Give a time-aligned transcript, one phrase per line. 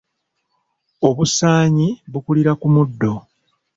[1.07, 3.13] Obusaanyi bukulira ku muddo.